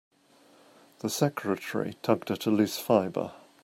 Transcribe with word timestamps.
The 1.01 1.11
secretary 1.11 1.95
tugged 2.01 2.31
at 2.31 2.47
a 2.47 2.49
loose 2.49 2.79
fibre. 2.79 3.33